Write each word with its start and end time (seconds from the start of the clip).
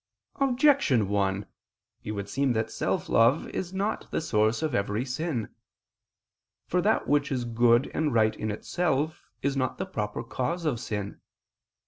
Objection 0.37 1.07
1: 1.09 1.45
It 2.03 2.11
would 2.13 2.27
seem 2.27 2.53
that 2.53 2.71
self 2.71 3.07
love 3.07 3.47
is 3.49 3.71
not 3.71 4.09
the 4.09 4.19
source 4.19 4.63
of 4.63 4.73
every 4.73 5.05
sin. 5.05 5.49
For 6.65 6.81
that 6.81 7.07
which 7.07 7.31
is 7.31 7.45
good 7.45 7.91
and 7.93 8.11
right 8.11 8.35
in 8.35 8.49
itself 8.49 9.29
is 9.43 9.55
not 9.55 9.77
the 9.77 9.85
proper 9.85 10.23
cause 10.23 10.65
of 10.65 10.79
sin. 10.79 11.21